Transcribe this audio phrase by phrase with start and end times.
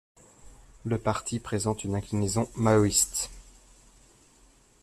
[0.83, 3.29] Le parti présente une inclinaison maoïste.